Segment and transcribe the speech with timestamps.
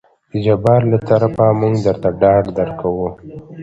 [0.31, 2.95] د جبار له طرفه موږ درته ډاډ درکو.